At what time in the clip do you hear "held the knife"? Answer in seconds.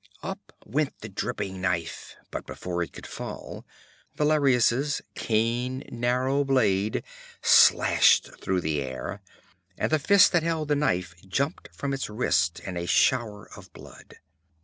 10.41-11.13